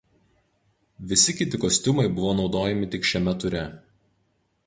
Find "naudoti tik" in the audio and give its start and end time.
2.39-3.07